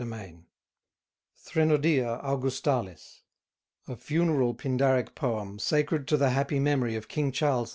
[1.45, 3.21] ]THRENODIA AUGUSTALIS:
[3.87, 7.69] A FUNERAL PINDARIC POEM, SACRED TO THE HAPPY MEMORY OF KING CHARLES II.